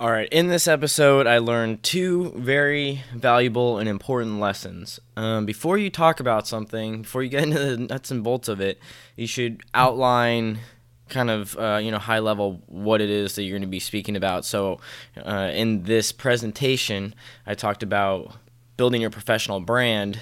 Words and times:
All 0.00 0.12
right, 0.12 0.28
in 0.28 0.46
this 0.46 0.68
episode, 0.68 1.26
I 1.26 1.38
learned 1.38 1.82
two 1.82 2.30
very 2.36 3.02
valuable 3.16 3.78
and 3.78 3.88
important 3.88 4.38
lessons. 4.38 5.00
Um, 5.16 5.44
before 5.44 5.76
you 5.76 5.90
talk 5.90 6.20
about 6.20 6.46
something, 6.46 7.02
before 7.02 7.24
you 7.24 7.28
get 7.28 7.42
into 7.48 7.58
the 7.58 7.76
nuts 7.76 8.12
and 8.12 8.22
bolts 8.22 8.46
of 8.46 8.60
it, 8.60 8.78
you 9.16 9.26
should 9.26 9.64
outline 9.74 10.60
kind 11.08 11.30
of 11.30 11.58
uh, 11.58 11.80
you 11.82 11.90
know 11.90 11.98
high 11.98 12.20
level 12.20 12.62
what 12.66 13.00
it 13.00 13.10
is 13.10 13.34
that 13.34 13.42
you're 13.42 13.58
going 13.58 13.62
to 13.62 13.66
be 13.66 13.80
speaking 13.80 14.14
about. 14.14 14.44
So, 14.44 14.78
uh, 15.16 15.50
in 15.52 15.82
this 15.82 16.12
presentation, 16.12 17.12
I 17.44 17.54
talked 17.54 17.82
about 17.82 18.36
building 18.76 19.00
your 19.00 19.10
professional 19.10 19.58
brand, 19.58 20.20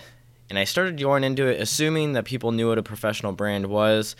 and 0.48 0.58
I 0.58 0.64
started 0.64 0.98
going 0.98 1.22
into 1.22 1.46
it 1.48 1.61
assuming 1.61 2.14
that 2.14 2.24
people 2.24 2.50
knew 2.50 2.70
what 2.70 2.79
a 2.79 2.82
professional 2.82 3.32
brand 3.32 3.66
was. 3.66 4.16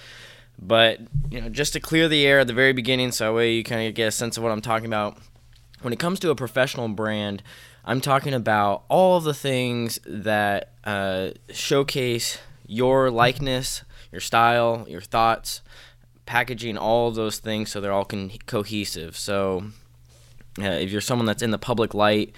But 0.61 1.01
you 1.31 1.41
know, 1.41 1.49
just 1.49 1.73
to 1.73 1.81
clear 1.81 2.09
the 2.09 2.27
air 2.27 2.41
at 2.41 2.47
the 2.47 2.53
very 2.53 2.75
beginning, 2.75 3.13
so 3.13 3.25
that 3.25 3.35
way 3.35 3.55
you 3.55 3.65
kind 3.65 3.89
of 3.89 3.95
get 3.95 4.09
a 4.09 4.11
sense 4.13 4.37
of 4.37 4.43
what 4.43 4.53
I'm 4.53 4.61
talking 4.61 4.87
about 4.87 5.17
when 5.83 5.93
it 5.93 5.99
comes 5.99 6.21
to 6.21 6.31
a 6.31 6.35
professional 6.35 6.89
brand, 6.89 7.43
I'm 7.85 8.01
talking 8.01 8.35
about 8.35 8.85
all 8.89 9.21
the 9.21 9.35
things 9.35 10.01
that 10.07 10.73
uh, 10.85 11.31
showcase 11.51 12.39
your 12.67 13.11
likeness, 13.11 13.83
your 14.11 14.21
style, 14.21 14.85
your 14.89 15.01
thoughts, 15.01 15.63
packaging 16.25 16.77
all 16.77 17.13
those 17.13 17.39
things 17.39 17.71
so 17.71 17.81
they're 17.81 17.93
all 17.93 18.05
con- 18.05 18.33
cohesive. 18.47 19.17
So, 19.17 19.65
uh, 20.59 20.65
if 20.65 20.91
you're 20.91 21.01
someone 21.01 21.27
that's 21.27 21.43
in 21.43 21.51
the 21.51 21.59
public 21.59 21.95
light, 21.95 22.35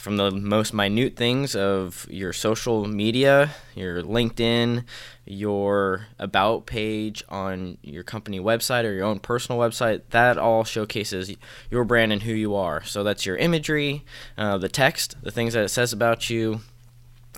from 0.00 0.16
the 0.16 0.30
most 0.30 0.72
minute 0.72 1.14
things 1.14 1.54
of 1.54 2.06
your 2.08 2.32
social 2.32 2.86
media, 2.86 3.50
your 3.74 4.02
LinkedIn, 4.02 4.84
your 5.26 6.06
about 6.18 6.64
page 6.64 7.22
on 7.28 7.76
your 7.82 8.02
company 8.02 8.40
website 8.40 8.84
or 8.84 8.92
your 8.92 9.04
own 9.04 9.18
personal 9.18 9.60
website, 9.60 10.00
that 10.10 10.38
all 10.38 10.64
showcases 10.64 11.36
your 11.70 11.84
brand 11.84 12.12
and 12.12 12.22
who 12.22 12.32
you 12.32 12.54
are. 12.54 12.82
So 12.84 13.04
that's 13.04 13.26
your 13.26 13.36
imagery, 13.36 14.04
uh, 14.38 14.56
the 14.56 14.70
text, 14.70 15.16
the 15.22 15.30
things 15.30 15.52
that 15.52 15.64
it 15.64 15.68
says 15.68 15.92
about 15.92 16.30
you, 16.30 16.60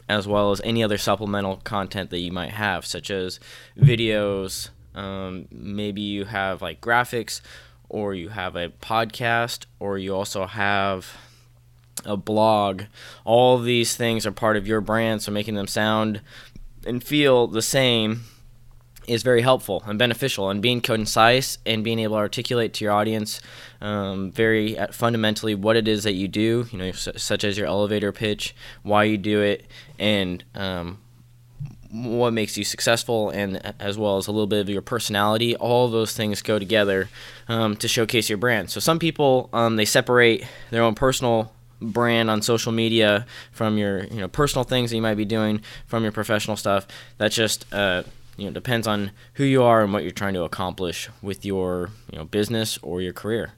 as 0.08 0.28
well 0.28 0.52
as 0.52 0.60
any 0.62 0.84
other 0.84 0.98
supplemental 0.98 1.56
content 1.56 2.10
that 2.10 2.20
you 2.20 2.30
might 2.30 2.52
have, 2.52 2.86
such 2.86 3.10
as 3.10 3.40
videos. 3.76 4.70
Um, 4.94 5.48
maybe 5.50 6.00
you 6.00 6.26
have 6.26 6.62
like 6.62 6.80
graphics, 6.80 7.40
or 7.88 8.14
you 8.14 8.28
have 8.28 8.54
a 8.54 8.68
podcast, 8.68 9.66
or 9.80 9.98
you 9.98 10.14
also 10.14 10.46
have 10.46 11.16
a 12.04 12.16
blog. 12.16 12.84
All 13.24 13.58
these 13.58 13.96
things 13.96 14.26
are 14.26 14.32
part 14.32 14.56
of 14.56 14.66
your 14.66 14.80
brand, 14.80 15.22
so 15.22 15.32
making 15.32 15.54
them 15.54 15.66
sound 15.66 16.20
and 16.86 17.02
feel 17.02 17.46
the 17.46 17.62
same 17.62 18.24
is 19.06 19.22
very 19.22 19.42
helpful 19.42 19.82
and 19.86 19.98
beneficial 19.98 20.48
and 20.48 20.62
being 20.62 20.80
concise 20.80 21.58
and 21.66 21.82
being 21.82 21.98
able 21.98 22.14
to 22.14 22.20
articulate 22.20 22.72
to 22.74 22.84
your 22.84 22.92
audience 22.92 23.40
um, 23.80 24.30
very 24.30 24.78
uh, 24.78 24.86
fundamentally 24.92 25.54
what 25.54 25.76
it 25.76 25.88
is 25.88 26.04
that 26.04 26.12
you 26.12 26.28
do 26.28 26.66
you 26.70 26.78
know 26.78 26.92
such 26.92 27.42
as 27.44 27.58
your 27.58 27.66
elevator 27.66 28.12
pitch 28.12 28.54
why 28.82 29.04
you 29.04 29.18
do 29.18 29.40
it 29.40 29.66
and 29.98 30.44
um, 30.54 30.98
what 31.90 32.32
makes 32.32 32.56
you 32.56 32.64
successful 32.64 33.30
and 33.30 33.74
as 33.80 33.98
well 33.98 34.16
as 34.16 34.26
a 34.26 34.32
little 34.32 34.46
bit 34.46 34.60
of 34.60 34.68
your 34.68 34.82
personality 34.82 35.56
all 35.56 35.88
those 35.88 36.16
things 36.16 36.40
go 36.40 36.58
together 36.58 37.08
um, 37.48 37.76
to 37.76 37.88
showcase 37.88 38.28
your 38.28 38.38
brand 38.38 38.70
so 38.70 38.78
some 38.78 38.98
people 38.98 39.50
um, 39.52 39.76
they 39.76 39.84
separate 39.84 40.46
their 40.70 40.82
own 40.82 40.94
personal 40.94 41.52
brand 41.82 42.30
on 42.30 42.42
social 42.42 42.72
media 42.72 43.26
from 43.50 43.78
your 43.78 44.04
you 44.04 44.20
know 44.20 44.28
personal 44.28 44.64
things 44.64 44.90
that 44.90 44.96
you 44.96 45.02
might 45.02 45.16
be 45.16 45.24
doing 45.24 45.60
from 45.86 46.02
your 46.02 46.12
professional 46.12 46.56
stuff. 46.56 46.86
That 47.18 47.32
just 47.32 47.72
uh, 47.72 48.04
you 48.36 48.46
know 48.46 48.52
depends 48.52 48.86
on 48.86 49.10
who 49.34 49.44
you 49.44 49.62
are 49.62 49.82
and 49.82 49.92
what 49.92 50.02
you're 50.02 50.12
trying 50.12 50.34
to 50.34 50.42
accomplish 50.42 51.08
with 51.20 51.44
your 51.44 51.90
you 52.10 52.18
know 52.18 52.24
business 52.24 52.78
or 52.82 53.00
your 53.00 53.12
career. 53.12 53.52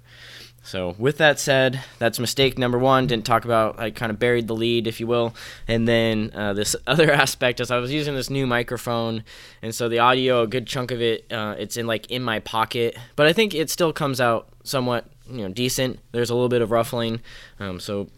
So 0.66 0.94
with 0.98 1.18
that 1.18 1.38
said 1.38 1.82
that's 1.98 2.18
mistake 2.18 2.56
number 2.56 2.78
one. 2.78 3.06
Didn't 3.06 3.26
talk 3.26 3.44
about 3.44 3.78
i 3.78 3.90
kind 3.90 4.10
of 4.10 4.18
buried 4.18 4.48
the 4.48 4.54
lead 4.54 4.86
if 4.86 4.98
you 4.98 5.06
will. 5.06 5.34
And 5.68 5.86
then 5.86 6.30
uh, 6.34 6.54
this 6.54 6.74
other 6.86 7.12
aspect 7.12 7.60
is 7.60 7.70
i 7.70 7.78
was 7.78 7.92
using 7.92 8.14
this 8.14 8.30
new 8.30 8.46
microphone 8.46 9.24
and 9.60 9.74
so 9.74 9.88
the 9.88 9.98
audio 9.98 10.42
a 10.42 10.46
good 10.46 10.66
chunk 10.66 10.90
of 10.90 11.02
it 11.02 11.30
uh, 11.30 11.54
it's 11.58 11.76
in 11.76 11.86
like 11.86 12.10
in 12.10 12.22
my 12.22 12.40
pocket. 12.40 12.96
But 13.16 13.26
i 13.26 13.32
think 13.32 13.54
it 13.54 13.70
still 13.70 13.92
comes 13.92 14.20
out 14.20 14.48
somewhat 14.64 15.06
you 15.28 15.42
know 15.42 15.48
decent. 15.48 16.00
There's 16.12 16.30
a 16.30 16.34
little 16.34 16.48
bit 16.48 16.62
of 16.62 16.70
ruffling, 16.70 17.20
um, 17.58 17.80
so 17.80 18.08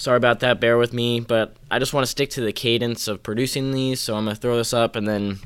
sorry 0.00 0.16
about 0.16 0.40
that. 0.40 0.60
Bear 0.60 0.78
with 0.78 0.92
me, 0.92 1.20
but 1.20 1.54
I 1.70 1.78
just 1.78 1.92
want 1.92 2.04
to 2.04 2.10
stick 2.10 2.30
to 2.30 2.40
the 2.40 2.52
cadence 2.52 3.06
of 3.06 3.22
producing 3.22 3.72
these. 3.72 4.00
So 4.00 4.16
I'm 4.16 4.24
gonna 4.24 4.34
throw 4.34 4.56
this 4.56 4.72
up, 4.72 4.96
and 4.96 5.06
then 5.06 5.38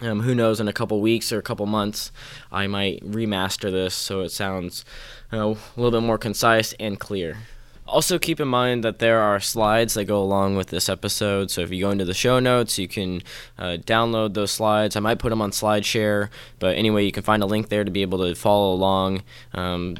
um, 0.00 0.20
who 0.20 0.34
knows, 0.34 0.60
in 0.60 0.68
a 0.68 0.72
couple 0.72 1.00
weeks 1.00 1.32
or 1.32 1.38
a 1.38 1.42
couple 1.42 1.66
months, 1.66 2.10
I 2.50 2.66
might 2.66 3.00
remaster 3.02 3.70
this 3.70 3.94
so 3.94 4.20
it 4.20 4.30
sounds 4.30 4.84
you 5.30 5.38
know, 5.38 5.50
a 5.52 5.80
little 5.80 5.98
bit 6.00 6.04
more 6.04 6.18
concise 6.18 6.72
and 6.74 6.98
clear. 6.98 7.38
Also, 7.86 8.18
keep 8.18 8.40
in 8.40 8.48
mind 8.48 8.84
that 8.84 9.00
there 9.00 9.20
are 9.20 9.38
slides 9.38 9.94
that 9.94 10.04
go 10.04 10.22
along 10.22 10.56
with 10.56 10.68
this 10.68 10.88
episode. 10.88 11.50
So, 11.50 11.60
if 11.60 11.70
you 11.70 11.82
go 11.82 11.90
into 11.90 12.04
the 12.04 12.14
show 12.14 12.38
notes, 12.38 12.78
you 12.78 12.88
can 12.88 13.22
uh, 13.58 13.76
download 13.84 14.34
those 14.34 14.50
slides. 14.50 14.96
I 14.96 15.00
might 15.00 15.18
put 15.18 15.30
them 15.30 15.42
on 15.42 15.50
SlideShare, 15.50 16.30
but 16.58 16.76
anyway, 16.76 17.04
you 17.04 17.12
can 17.12 17.22
find 17.22 17.42
a 17.42 17.46
link 17.46 17.68
there 17.68 17.84
to 17.84 17.90
be 17.90 18.02
able 18.02 18.18
to 18.18 18.34
follow 18.34 18.72
along. 18.72 19.22
Um, 19.52 19.96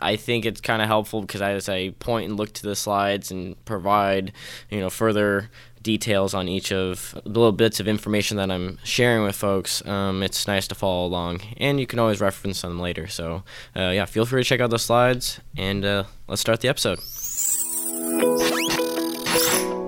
I 0.00 0.16
think 0.16 0.44
it's 0.44 0.60
kind 0.60 0.82
of 0.82 0.88
helpful 0.88 1.20
because 1.20 1.42
as 1.42 1.68
I 1.68 1.90
point 1.98 2.28
and 2.28 2.36
look 2.36 2.52
to 2.54 2.62
the 2.62 2.76
slides 2.76 3.30
and 3.30 3.62
provide, 3.64 4.32
you 4.70 4.80
know, 4.80 4.90
further 4.90 5.50
details 5.82 6.32
on 6.32 6.48
each 6.48 6.72
of 6.72 7.18
the 7.24 7.28
little 7.28 7.52
bits 7.52 7.80
of 7.80 7.88
information 7.88 8.36
that 8.36 8.50
I'm 8.50 8.78
sharing 8.84 9.24
with 9.24 9.36
folks, 9.36 9.84
um, 9.86 10.22
it's 10.22 10.46
nice 10.46 10.68
to 10.68 10.74
follow 10.74 11.06
along. 11.06 11.40
And 11.56 11.80
you 11.80 11.86
can 11.86 11.98
always 11.98 12.20
reference 12.20 12.62
them 12.62 12.78
later. 12.78 13.06
So, 13.08 13.42
uh, 13.76 13.90
yeah, 13.90 14.04
feel 14.04 14.26
free 14.26 14.42
to 14.42 14.48
check 14.48 14.60
out 14.60 14.70
the 14.70 14.78
slides 14.78 15.40
and 15.56 15.84
uh, 15.84 16.04
let's 16.28 16.40
start 16.40 16.60
the 16.60 16.68
episode. 16.68 17.00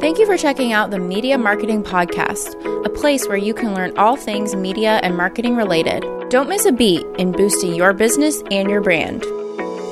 Thank 0.01 0.19
you 0.19 0.27
for 0.27 0.37
checking 0.37 0.73
out 0.73 0.91
the 0.91 0.99
Media 0.99 1.39
Marketing 1.39 1.83
Podcast, 1.83 2.55
a 2.85 2.91
place 2.91 3.27
where 3.27 3.39
you 3.39 3.55
can 3.55 3.75
learn 3.75 3.97
all 3.97 4.17
things 4.17 4.55
media 4.55 5.01
and 5.03 5.17
marketing 5.17 5.57
related. 5.57 6.05
Don't 6.29 6.49
miss 6.49 6.67
a 6.67 6.73
beat 6.73 7.07
in 7.19 7.33
boosting 7.33 7.75
your 7.75 7.95
business 7.95 8.43
and 8.51 8.69
your 8.69 8.83
brand. 8.83 9.25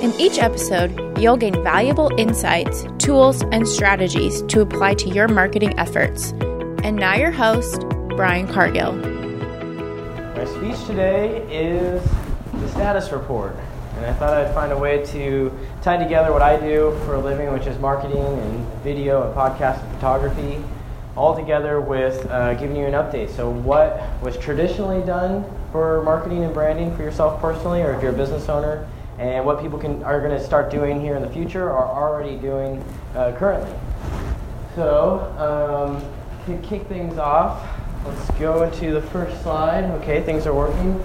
In 0.03 0.13
each 0.21 0.41
episode, 0.41 1.17
you'll 1.17 1.37
gain 1.37 1.63
valuable 1.63 2.11
insights, 2.19 2.85
tools, 2.99 3.43
and 3.53 3.69
strategies 3.69 4.43
to 4.49 4.61
apply 4.61 4.95
to 4.95 5.09
your 5.09 5.29
marketing 5.29 5.79
efforts. 5.79 6.33
And 6.83 6.97
now, 6.97 7.15
your 7.15 7.31
host, 7.31 7.85
Brian 8.17 8.49
Cargill. 8.49 8.95
My 8.95 10.45
speech 10.45 10.85
today 10.89 11.47
is 11.49 12.03
the 12.53 12.69
status 12.71 13.13
report. 13.13 13.55
And 13.95 14.05
I 14.05 14.13
thought 14.15 14.35
I'd 14.35 14.53
find 14.53 14.73
a 14.73 14.77
way 14.77 15.07
to 15.07 15.57
tie 15.83 16.03
together 16.03 16.33
what 16.33 16.43
I 16.43 16.59
do 16.59 16.99
for 17.07 17.15
a 17.15 17.21
living, 17.21 17.53
which 17.53 17.69
is 17.69 17.79
marketing 17.79 18.25
and 18.25 18.67
video 18.83 19.25
and 19.25 19.33
podcast 19.37 19.85
and 19.85 19.95
photography, 19.95 20.65
all 21.17 21.37
together 21.37 21.81
with 21.81 22.29
uh, 22.29 22.55
giving 22.55 22.75
you 22.75 22.87
an 22.87 22.95
update. 22.95 23.31
So, 23.31 23.49
what 23.49 24.03
was 24.21 24.37
traditionally 24.37 25.07
done 25.07 25.45
for 25.71 26.03
marketing 26.03 26.43
and 26.43 26.53
branding 26.53 26.93
for 26.97 27.05
yourself 27.05 27.41
personally, 27.41 27.83
or 27.83 27.93
if 27.93 28.03
you're 28.03 28.13
a 28.13 28.17
business 28.17 28.49
owner, 28.49 28.89
and 29.19 29.45
what 29.45 29.61
people 29.61 29.79
can 29.79 30.03
are 30.03 30.21
going 30.21 30.37
to 30.37 30.43
start 30.43 30.71
doing 30.71 31.01
here 31.01 31.17
in 31.17 31.23
the 31.23 31.31
future 31.31 31.71
are 31.71 31.87
already 31.87 32.37
doing 32.37 32.83
uh, 33.15 33.33
currently. 33.39 33.73
So 34.75 35.21
um, 35.39 36.03
to 36.47 36.67
kick 36.67 36.87
things 36.87 37.19
off, 37.19 37.69
let's 38.07 38.31
go 38.39 38.63
into 38.63 38.93
the 38.93 39.03
first 39.03 39.43
slide. 39.43 39.85
Okay, 40.01 40.23
things 40.23 40.47
are 40.47 40.55
working. 40.55 41.01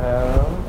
Um, 0.00 0.66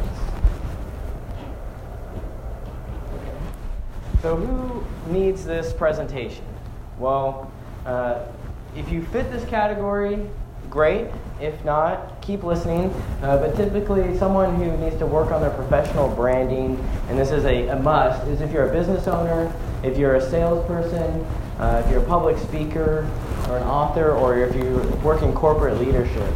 So 4.22 4.36
who 4.36 4.84
needs 5.12 5.46
this 5.46 5.72
presentation? 5.72 6.44
Well, 6.98 7.52
uh, 7.86 8.26
if 8.76 8.92
you 8.92 9.04
fit 9.06 9.32
this 9.32 9.46
category, 9.46 10.28
great. 10.70 11.08
If 11.40 11.64
not, 11.64 12.17
keep 12.28 12.44
listening. 12.44 12.94
Uh, 13.24 13.38
but 13.38 13.56
typically, 13.56 14.16
someone 14.18 14.54
who 14.58 14.76
needs 14.78 14.98
to 14.98 15.06
work 15.06 15.32
on 15.32 15.40
their 15.40 15.52
professional 15.52 16.10
branding, 16.10 16.78
and 17.08 17.18
this 17.18 17.32
is 17.32 17.46
a, 17.46 17.70
a 17.70 17.80
must, 17.80 18.28
is 18.28 18.42
if 18.42 18.52
you're 18.52 18.70
a 18.70 18.74
business 18.74 19.08
owner, 19.08 19.52
if 19.82 19.98
you're 19.98 20.16
a 20.16 20.30
salesperson, 20.30 21.26
uh, 21.58 21.82
if 21.84 21.90
you're 21.90 22.04
a 22.04 22.06
public 22.06 22.38
speaker, 22.38 23.10
or 23.48 23.58
an 23.58 23.64
author, 23.64 24.12
or 24.12 24.38
if 24.38 24.54
you 24.54 24.78
work 25.02 25.24
in 25.24 25.34
corporate 25.34 25.80
leadership. 25.80 26.32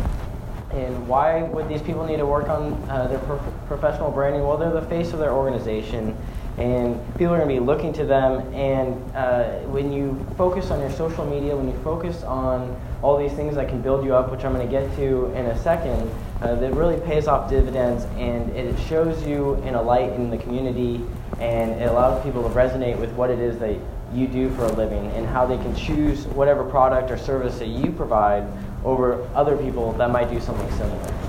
And 0.72 1.06
why 1.06 1.44
would 1.44 1.68
these 1.68 1.82
people 1.82 2.06
need 2.06 2.18
to 2.18 2.26
work 2.26 2.48
on 2.48 2.74
uh, 2.90 3.08
their 3.08 3.20
prof- 3.20 3.54
professional 3.68 4.10
branding? 4.10 4.44
Well, 4.44 4.56
they're 4.56 4.72
the 4.72 4.84
face 4.84 5.12
of 5.12 5.20
their 5.20 5.34
organization 5.34 6.16
and 6.58 7.00
people 7.14 7.34
are 7.34 7.38
going 7.38 7.50
to 7.50 7.54
be 7.54 7.60
looking 7.60 7.94
to 7.94 8.06
them. 8.06 8.54
And 8.54 9.16
uh, 9.16 9.60
when 9.70 9.92
you 9.92 10.24
focus 10.38 10.70
on 10.72 10.80
your 10.80 10.92
social 10.92 11.26
media, 11.26 11.56
when 11.56 11.68
you 11.68 11.78
focus 11.84 12.24
on 12.24 12.80
all 13.02 13.18
these 13.18 13.34
things 13.34 13.56
that 13.56 13.70
can 13.70 13.82
build 13.82 14.06
you 14.06 14.14
up, 14.16 14.32
which 14.32 14.44
I'm 14.44 14.54
going 14.54 14.66
to 14.66 14.72
get 14.72 14.96
to 14.98 15.26
in 15.36 15.46
a 15.48 15.58
second, 15.64 16.10
uh, 16.42 16.56
that 16.56 16.74
really 16.74 17.00
pays 17.02 17.28
off 17.28 17.50
dividends 17.50 18.06
and 18.18 18.50
it 18.52 18.78
shows 18.88 19.26
you 19.26 19.56
in 19.64 19.76
a 19.76 19.82
light 19.82 20.12
in 20.14 20.30
the 20.30 20.38
community 20.38 21.02
and 21.40 21.72
it 21.72 21.90
allows 21.90 22.24
people 22.24 22.44
to 22.44 22.50
resonate 22.50 23.00
with 23.00 23.12
what 23.14 23.30
it 23.30 23.40
is 23.40 23.58
that 23.60 23.78
you 24.14 24.28
do 24.28 24.50
for 24.56 24.66
a 24.66 24.72
living 24.74 25.06
and 25.12 25.26
how 25.26 25.46
they 25.46 25.58
can 25.58 25.76
choose 25.76 26.28
whatever 26.28 26.64
product 26.64 27.10
or 27.10 27.18
service 27.18 27.58
that 27.60 27.68
you 27.68 27.92
provide 27.92 28.44
over 28.84 29.28
other 29.36 29.56
people 29.58 29.94
that 29.94 30.12
might 30.12 30.30
do 30.30 30.40
something 30.40 30.70
similar. 30.72 31.21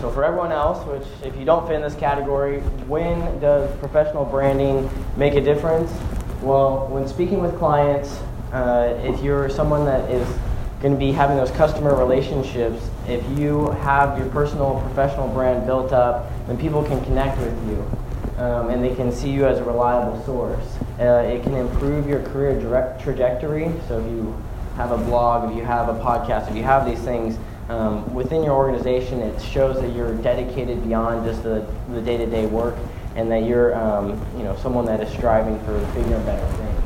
So 0.00 0.10
for 0.10 0.24
everyone 0.24 0.52
else, 0.52 0.84
which 0.86 1.06
if 1.24 1.38
you 1.38 1.46
don't 1.46 1.66
fit 1.66 1.76
in 1.76 1.82
this 1.82 1.94
category, 1.94 2.60
when 2.86 3.40
does 3.40 3.74
professional 3.78 4.26
branding 4.26 4.90
make 5.16 5.34
a 5.34 5.40
difference? 5.40 5.90
Well, 6.42 6.86
when 6.88 7.08
speaking 7.08 7.40
with 7.40 7.56
clients, 7.58 8.20
uh, 8.52 9.00
if 9.02 9.22
you're 9.22 9.48
someone 9.48 9.86
that 9.86 10.10
is 10.10 10.28
going 10.82 10.92
to 10.92 10.98
be 10.98 11.12
having 11.12 11.38
those 11.38 11.50
customer 11.52 11.96
relationships, 11.96 12.90
if 13.08 13.26
you 13.38 13.70
have 13.70 14.18
your 14.18 14.28
personal 14.28 14.82
professional 14.86 15.28
brand 15.28 15.64
built 15.64 15.92
up, 15.92 16.30
then 16.46 16.58
people 16.58 16.84
can 16.84 17.02
connect 17.04 17.38
with 17.38 17.68
you 17.68 18.42
um, 18.42 18.68
and 18.68 18.84
they 18.84 18.94
can 18.94 19.10
see 19.10 19.30
you 19.30 19.46
as 19.46 19.58
a 19.58 19.64
reliable 19.64 20.22
source. 20.24 20.76
Uh, 21.00 21.24
it 21.26 21.42
can 21.42 21.54
improve 21.54 22.06
your 22.06 22.22
career 22.24 22.58
direct 22.60 23.02
trajectory. 23.02 23.72
So 23.88 23.98
if 23.98 24.06
you 24.10 24.36
have 24.76 24.92
a 24.92 24.98
blog, 24.98 25.50
if 25.50 25.56
you 25.56 25.64
have 25.64 25.88
a 25.88 25.94
podcast, 25.94 26.50
if 26.50 26.56
you 26.56 26.62
have 26.64 26.84
these 26.84 27.00
things 27.00 27.38
um, 27.68 28.12
within 28.14 28.44
your 28.44 28.54
organization, 28.54 29.20
it 29.20 29.40
shows 29.42 29.80
that 29.80 29.94
you're 29.94 30.14
dedicated 30.18 30.82
beyond 30.84 31.26
just 31.26 31.42
the, 31.42 31.66
the 31.90 32.00
day-to-day 32.00 32.46
work 32.46 32.76
and 33.16 33.30
that 33.30 33.44
you're 33.44 33.74
um, 33.74 34.20
you 34.36 34.44
know, 34.44 34.56
someone 34.56 34.84
that 34.86 35.00
is 35.00 35.12
striving 35.12 35.58
for 35.64 35.78
bigger 35.94 36.14
and 36.14 36.26
better 36.26 36.46
things. 36.56 36.82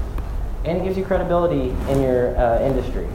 And 0.65 0.79
it 0.79 0.85
gives 0.85 0.97
you 0.97 1.05
credibility 1.05 1.71
in 1.91 2.03
your 2.03 2.37
uh, 2.39 2.61
industry. 2.63 3.09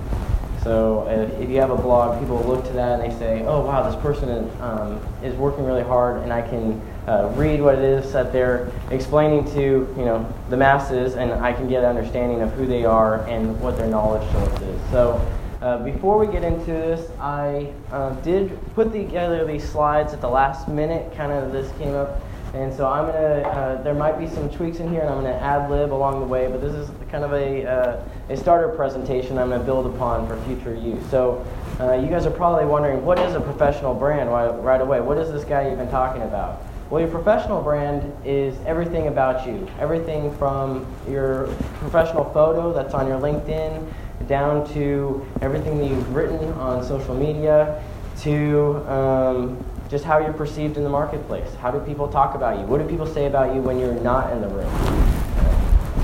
So 0.64 1.08
if, 1.08 1.42
if, 1.42 1.50
you 1.50 1.58
have 1.58 1.70
a 1.70 1.78
blog, 1.78 2.20
people 2.20 2.42
look 2.42 2.66
to 2.66 2.74
that 2.74 3.00
and 3.00 3.12
they 3.12 3.16
say, 3.20 3.44
oh 3.46 3.64
wow, 3.64 3.88
this 3.88 4.02
person 4.02 4.50
um, 4.62 5.00
is 5.24 5.36
working 5.36 5.64
really 5.64 5.84
hard 5.84 6.24
and 6.24 6.34
I 6.34 6.42
can 6.42 6.82
uh, 7.08 7.32
read 7.36 7.62
what 7.62 7.76
it 7.76 7.84
is 7.84 8.12
that 8.14 8.34
they're 8.34 8.72
explaining 8.90 9.46
to 9.54 9.62
you 9.96 10.06
know 10.06 10.28
the 10.50 10.58
masses 10.58 11.16
and 11.16 11.32
I 11.32 11.54
can 11.54 11.68
get 11.70 11.84
an 11.84 11.96
understanding 11.96 12.42
of 12.42 12.52
who 12.54 12.66
they 12.66 12.84
are 12.84 13.24
and 13.28 13.60
what 13.62 13.78
their 13.78 13.86
knowledge 13.86 14.28
source 14.32 14.62
is. 14.62 14.82
So 14.90 15.24
uh, 15.66 15.80
before 15.80 16.20
we 16.20 16.32
get 16.32 16.44
into 16.44 16.68
this, 16.68 17.10
I 17.20 17.74
uh, 17.92 18.12
did 18.22 18.58
put 18.76 18.94
together 18.94 19.46
these 19.46 19.68
slides 19.68 20.14
at 20.14 20.22
the 20.22 20.30
last 20.30 20.68
minute, 20.68 21.16
kind 21.18 21.32
of 21.32 21.52
this 21.52 21.76
came 21.80 21.96
up 21.96 22.22
and 22.54 22.74
so 22.74 22.88
I'm 22.88 23.08
gonna, 23.08 23.42
uh, 23.50 23.82
there 23.84 23.94
might 23.94 24.18
be 24.18 24.28
some 24.28 24.50
tweaks 24.50 24.78
in 24.78 24.90
here 24.90 25.02
and 25.02 25.10
I'm 25.10 25.18
gonna 25.18 25.34
ad 25.34 25.70
lib 25.70 25.92
along 25.92 26.22
the 26.22 26.26
way, 26.26 26.48
but 26.48 26.62
this 26.62 26.74
is 26.74 26.90
kind 27.12 27.26
of 27.26 27.34
a, 27.34 27.66
uh, 27.66 28.04
a 28.30 28.38
starter 28.38 28.70
presentation 28.70 29.38
I'm 29.38 29.50
gonna 29.50 29.62
build 29.62 29.94
upon 29.94 30.26
for 30.26 30.40
future 30.44 30.74
use. 30.74 31.04
So 31.12 31.46
uh, 31.82 31.94
you 31.94 32.08
guys 32.08 32.26
are 32.26 32.32
probably 32.32 32.66
wondering, 32.66 33.04
what 33.04 33.20
is 33.20 33.36
a 33.36 33.42
professional 33.42 33.94
brand 33.94 34.30
right, 34.30 34.48
right 34.62 34.80
away? 34.80 35.02
What 35.02 35.18
is 35.18 35.34
this 35.34 35.44
guy 35.44 35.70
even 35.72 35.90
talking 35.90 36.22
about? 36.22 36.62
Well, 36.90 37.02
your 37.02 37.10
professional 37.10 37.62
brand 37.62 38.16
is 38.24 38.56
everything 38.66 39.08
about 39.08 39.46
you. 39.46 39.68
Everything 39.80 40.34
from 40.38 40.86
your 41.10 41.48
professional 41.80 42.24
photo 42.26 42.72
that's 42.72 42.94
on 42.94 43.08
your 43.08 43.20
LinkedIn 43.20 43.86
down 44.28 44.68
to 44.74 45.26
everything 45.42 45.78
that 45.78 45.88
you've 45.88 46.16
written 46.16 46.52
on 46.54 46.84
social 46.84 47.16
media 47.16 47.84
to 48.22 48.76
um, 48.90 49.64
just 49.90 50.04
how 50.04 50.18
you're 50.18 50.34
perceived 50.34 50.78
in 50.78 50.84
the 50.84 50.90
marketplace. 50.90 51.54
How 51.56 51.70
do 51.72 51.80
people 51.80 52.08
talk 52.08 52.36
about 52.36 52.60
you? 52.60 52.66
What 52.66 52.82
do 52.82 52.88
people 52.88 53.06
say 53.06 53.28
about 53.28 53.54
you 53.54 53.62
when 53.62 53.80
you're 53.80 54.00
not 54.02 54.32
in 54.34 54.42
the 54.42 54.48
room? 54.48 54.72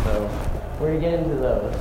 So 0.04 0.30
we're 0.80 1.00
going 1.00 1.02
to 1.02 1.10
get 1.10 1.14
into 1.20 1.36
those. 1.36 1.76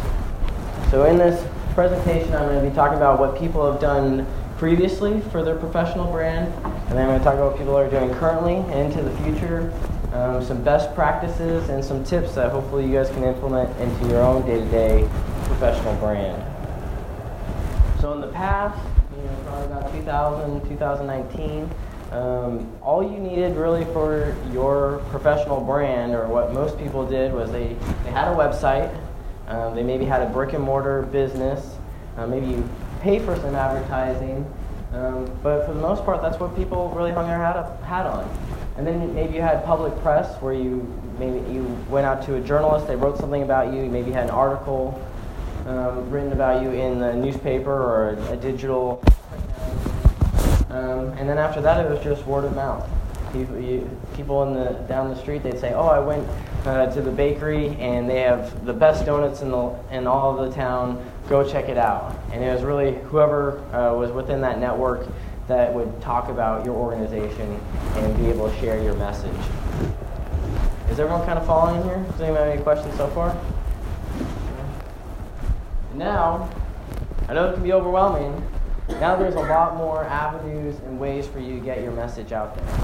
So 0.90 1.04
in 1.04 1.18
this 1.18 1.46
presentation, 1.74 2.34
I'm 2.34 2.46
going 2.46 2.64
to 2.64 2.70
be 2.70 2.74
talking 2.74 2.96
about 2.96 3.20
what 3.20 3.38
people 3.38 3.70
have 3.70 3.80
done 3.80 4.26
previously 4.56 5.20
for 5.32 5.42
their 5.42 5.56
professional 5.56 6.10
brand, 6.12 6.52
and 6.64 6.98
then 6.98 6.98
I'm 6.98 7.06
going 7.06 7.18
to 7.18 7.24
talk 7.24 7.34
about 7.34 7.52
what 7.52 7.58
people 7.58 7.76
are 7.76 7.88
doing 7.88 8.12
currently 8.14 8.56
and 8.56 8.92
into 8.92 9.02
the 9.02 9.16
future, 9.22 9.72
um, 10.12 10.44
some 10.44 10.62
best 10.62 10.94
practices, 10.94 11.68
and 11.70 11.82
some 11.82 12.04
tips 12.04 12.34
that 12.34 12.50
hopefully 12.50 12.86
you 12.86 12.92
guys 12.92 13.08
can 13.10 13.24
implement 13.24 13.74
into 13.78 14.08
your 14.08 14.22
own 14.22 14.44
day-to-day 14.44 15.08
professional 15.50 15.94
brand. 15.96 16.40
So 18.00 18.12
in 18.12 18.20
the 18.20 18.28
past, 18.28 18.80
you 19.16 19.22
know, 19.22 19.36
probably 19.44 19.66
about 19.66 19.92
2000, 19.92 20.68
2019, 20.68 21.70
um, 22.12 22.72
all 22.82 23.02
you 23.02 23.18
needed 23.18 23.56
really 23.56 23.84
for 23.86 24.34
your 24.52 25.02
professional 25.10 25.60
brand, 25.60 26.14
or 26.14 26.28
what 26.28 26.54
most 26.54 26.78
people 26.78 27.06
did, 27.06 27.32
was 27.32 27.50
they, 27.50 27.76
they 28.04 28.10
had 28.10 28.28
a 28.28 28.34
website. 28.34 28.96
Um, 29.48 29.74
they 29.74 29.82
maybe 29.82 30.04
had 30.04 30.22
a 30.22 30.26
brick 30.26 30.52
and 30.52 30.62
mortar 30.62 31.02
business. 31.02 31.76
Uh, 32.16 32.26
maybe 32.26 32.46
you 32.46 32.68
pay 33.00 33.18
for 33.18 33.34
some 33.36 33.54
advertising. 33.54 34.46
Um, 34.92 35.30
but 35.42 35.66
for 35.66 35.74
the 35.74 35.80
most 35.80 36.04
part, 36.04 36.22
that's 36.22 36.38
what 36.38 36.54
people 36.56 36.90
really 36.90 37.12
hung 37.12 37.26
their 37.26 37.38
hat, 37.38 37.56
up, 37.56 37.82
hat 37.82 38.06
on. 38.06 38.28
And 38.76 38.86
then 38.86 39.14
maybe 39.14 39.34
you 39.34 39.42
had 39.42 39.64
public 39.64 39.96
press 40.00 40.40
where 40.40 40.54
you 40.54 40.88
maybe 41.18 41.38
you 41.52 41.64
went 41.90 42.06
out 42.06 42.24
to 42.24 42.36
a 42.36 42.40
journalist, 42.40 42.86
they 42.86 42.96
wrote 42.96 43.18
something 43.18 43.42
about 43.42 43.74
you, 43.74 43.82
you 43.82 43.90
maybe 43.90 44.10
had 44.10 44.24
an 44.24 44.30
article 44.30 45.00
um, 45.66 46.10
written 46.10 46.32
about 46.32 46.62
you 46.62 46.70
in 46.70 46.98
the 46.98 47.14
newspaper 47.14 47.72
or 47.72 48.10
a, 48.10 48.32
a 48.32 48.36
digital 48.36 49.02
um, 50.70 51.08
and 51.18 51.28
then 51.28 51.36
after 51.36 51.60
that, 51.62 51.84
it 51.84 51.90
was 51.90 52.02
just 52.02 52.24
word 52.26 52.44
of 52.44 52.54
mouth. 52.54 52.88
People, 53.32 53.60
you, 53.60 53.98
people 54.14 54.42
in 54.44 54.54
the 54.54 54.70
down 54.88 55.08
the 55.08 55.16
street, 55.16 55.42
they'd 55.42 55.58
say, 55.58 55.72
"Oh, 55.72 55.86
I 55.86 55.98
went 55.98 56.26
uh, 56.64 56.86
to 56.92 57.02
the 57.02 57.10
bakery 57.10 57.68
and 57.80 58.08
they 58.08 58.20
have 58.20 58.64
the 58.64 58.72
best 58.72 59.04
donuts 59.04 59.42
in 59.42 59.50
the 59.50 59.74
in 59.90 60.06
all 60.06 60.38
of 60.38 60.48
the 60.48 60.54
town. 60.54 61.04
Go 61.28 61.48
check 61.48 61.68
it 61.68 61.76
out." 61.76 62.16
And 62.32 62.44
it 62.44 62.52
was 62.52 62.62
really 62.62 62.94
whoever 63.06 63.58
uh, 63.74 63.94
was 63.94 64.12
within 64.12 64.40
that 64.42 64.60
network 64.60 65.08
that 65.48 65.74
would 65.74 66.00
talk 66.00 66.28
about 66.28 66.64
your 66.64 66.76
organization 66.76 67.60
and 67.96 68.16
be 68.16 68.26
able 68.26 68.48
to 68.48 68.56
share 68.60 68.80
your 68.80 68.94
message. 68.94 69.30
Is 70.88 71.00
everyone 71.00 71.26
kind 71.26 71.38
of 71.38 71.46
following 71.46 71.82
here? 71.82 72.04
Does 72.12 72.20
anyone 72.20 72.40
have 72.40 72.48
any 72.48 72.62
questions 72.62 72.96
so 72.96 73.08
far? 73.08 73.36
Now, 75.94 76.50
I 77.28 77.34
know 77.34 77.50
it 77.50 77.54
can 77.54 77.62
be 77.62 77.72
overwhelming, 77.72 78.46
now 78.98 79.16
there's 79.16 79.34
a 79.34 79.40
lot 79.40 79.76
more 79.76 80.04
avenues 80.04 80.76
and 80.84 80.98
ways 80.98 81.26
for 81.26 81.38
you 81.38 81.58
to 81.58 81.64
get 81.64 81.82
your 81.82 81.92
message 81.92 82.32
out 82.32 82.54
there. 82.54 82.80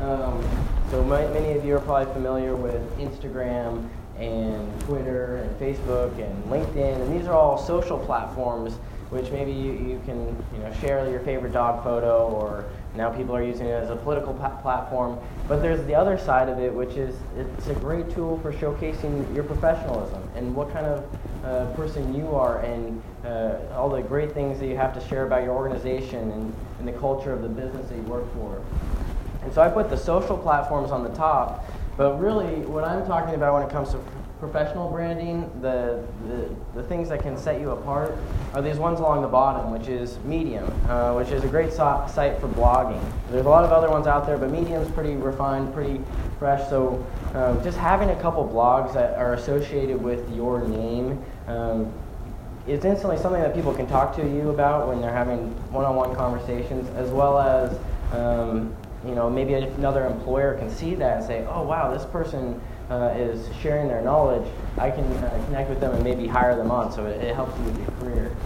Um, 0.00 0.42
so 0.90 1.04
many 1.04 1.52
of 1.52 1.64
you 1.64 1.76
are 1.76 1.80
probably 1.80 2.12
familiar 2.12 2.54
with 2.56 2.80
Instagram 2.98 3.88
and 4.18 4.80
Twitter 4.82 5.36
and 5.36 5.58
Facebook 5.58 6.12
and 6.18 6.44
LinkedIn, 6.44 7.00
and 7.00 7.18
these 7.18 7.26
are 7.26 7.34
all 7.34 7.58
social 7.58 7.98
platforms 7.98 8.78
which 9.10 9.30
maybe 9.30 9.52
you, 9.52 9.72
you 9.72 10.02
can 10.04 10.26
you 10.52 10.58
know, 10.58 10.72
share 10.80 11.08
your 11.08 11.20
favorite 11.20 11.52
dog 11.52 11.84
photo 11.84 12.26
or 12.28 12.64
now 12.96 13.10
people 13.10 13.36
are 13.36 13.42
using 13.42 13.66
it 13.66 13.72
as 13.72 13.90
a 13.90 13.96
political 13.96 14.34
platform. 14.34 15.18
But 15.48 15.62
there's 15.62 15.84
the 15.86 15.94
other 15.94 16.18
side 16.18 16.48
of 16.48 16.58
it, 16.58 16.72
which 16.72 16.96
is 16.96 17.14
it's 17.36 17.68
a 17.68 17.74
great 17.74 18.10
tool 18.10 18.38
for 18.40 18.52
showcasing 18.52 19.32
your 19.34 19.44
professionalism 19.44 20.22
and 20.34 20.54
what 20.54 20.72
kind 20.72 20.86
of 20.86 21.04
uh, 21.44 21.66
person 21.74 22.14
you 22.14 22.34
are 22.34 22.60
and 22.60 23.00
uh, 23.24 23.58
all 23.74 23.88
the 23.88 24.02
great 24.02 24.32
things 24.32 24.58
that 24.58 24.66
you 24.66 24.76
have 24.76 24.92
to 24.94 25.08
share 25.08 25.26
about 25.26 25.44
your 25.44 25.54
organization 25.54 26.30
and, 26.32 26.54
and 26.78 26.88
the 26.88 26.92
culture 26.92 27.32
of 27.32 27.42
the 27.42 27.48
business 27.48 27.88
that 27.88 27.96
you 27.96 28.02
work 28.02 28.24
for. 28.34 28.60
And 29.42 29.54
so 29.54 29.62
I 29.62 29.68
put 29.68 29.90
the 29.90 29.96
social 29.96 30.36
platforms 30.36 30.90
on 30.90 31.04
the 31.04 31.10
top, 31.10 31.64
but 31.96 32.20
really 32.20 32.60
what 32.66 32.84
I'm 32.84 33.06
talking 33.06 33.34
about 33.34 33.54
when 33.54 33.62
it 33.62 33.70
comes 33.70 33.90
to 33.90 34.00
professional 34.38 34.90
branding, 34.90 35.50
the, 35.62 36.04
the, 36.28 36.54
the, 36.74 36.82
things 36.82 37.08
that 37.08 37.22
can 37.22 37.38
set 37.38 37.58
you 37.58 37.70
apart 37.70 38.14
are 38.52 38.60
these 38.60 38.76
ones 38.76 39.00
along 39.00 39.22
the 39.22 39.28
bottom, 39.28 39.70
which 39.70 39.88
is 39.88 40.18
Medium, 40.24 40.66
uh, 40.90 41.14
which 41.14 41.30
is 41.30 41.42
a 41.42 41.48
great 41.48 41.72
so- 41.72 42.06
site 42.12 42.38
for 42.38 42.48
blogging. 42.48 43.02
There's 43.30 43.46
a 43.46 43.48
lot 43.48 43.64
of 43.64 43.72
other 43.72 43.88
ones 43.88 44.06
out 44.06 44.26
there, 44.26 44.36
but 44.36 44.50
Medium's 44.50 44.90
pretty 44.90 45.14
refined, 45.14 45.72
pretty 45.72 46.02
fresh. 46.38 46.68
So 46.68 47.04
um, 47.34 47.62
just 47.62 47.78
having 47.78 48.10
a 48.10 48.20
couple 48.20 48.46
blogs 48.46 48.92
that 48.92 49.16
are 49.16 49.34
associated 49.34 50.00
with 50.00 50.30
your 50.34 50.68
name 50.68 51.22
um, 51.46 51.90
is 52.66 52.84
instantly 52.84 53.16
something 53.16 53.40
that 53.40 53.54
people 53.54 53.72
can 53.72 53.86
talk 53.86 54.14
to 54.16 54.22
you 54.22 54.50
about 54.50 54.86
when 54.86 55.00
they're 55.00 55.12
having 55.12 55.50
one-on-one 55.72 56.14
conversations, 56.14 56.90
as 56.90 57.08
well 57.10 57.38
as 57.38 57.78
um, 58.12 58.76
you 59.08 59.14
know 59.14 59.30
maybe 59.30 59.54
another 59.54 60.06
employer 60.06 60.54
can 60.58 60.70
see 60.70 60.94
that 60.96 61.18
and 61.18 61.24
say, 61.24 61.46
oh 61.48 61.62
wow, 61.62 61.92
this 61.92 62.04
person 62.06 62.60
uh, 62.90 63.14
is 63.16 63.48
sharing 63.60 63.88
their 63.88 64.02
knowledge, 64.02 64.46
I 64.78 64.90
can 64.90 65.04
uh, 65.04 65.42
connect 65.46 65.68
with 65.68 65.80
them 65.80 65.94
and 65.94 66.04
maybe 66.04 66.26
hire 66.26 66.54
them 66.56 66.70
on. 66.70 66.92
So 66.92 67.06
it, 67.06 67.22
it 67.22 67.34
helps 67.34 67.58
you 67.58 67.64
with 67.64 67.78
your 67.78 67.90
career. 67.98 68.36